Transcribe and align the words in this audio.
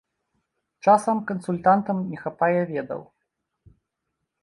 Часам 0.85 1.17
кансультантам 1.33 1.97
не 2.09 2.17
хапае 2.25 2.61
ведаў. 2.73 3.01